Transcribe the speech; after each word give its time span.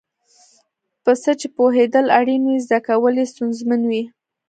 په 1.03 1.11
څه 1.21 1.31
چې 1.39 1.47
پوهېدل 1.57 2.05
اړین 2.19 2.41
وي 2.45 2.57
زده 2.65 2.79
کول 2.87 3.13
یې 3.21 3.25
ستونزمن 3.33 3.81
وي. 3.89 4.03